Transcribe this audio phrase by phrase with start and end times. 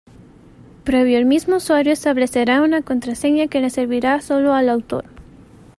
[0.83, 5.05] Previo el mismo usuario establecerá una contraseña que le servirá solo al autor.